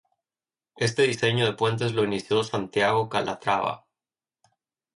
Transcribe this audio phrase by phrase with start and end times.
[0.77, 3.85] Este diseño de puentes lo inició Santiago Calatrava.